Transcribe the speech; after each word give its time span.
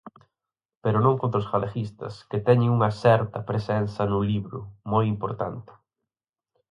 Pero 0.83 0.97
non 1.05 1.15
contra 1.21 1.41
os 1.41 1.49
galeguistas, 1.53 2.13
que 2.29 2.43
teñen 2.47 2.69
unha 2.77 2.91
certa 3.03 3.39
presenza 3.49 4.01
no 4.11 4.19
libro, 4.31 4.59
moi 4.91 5.05
importante. 5.15 5.71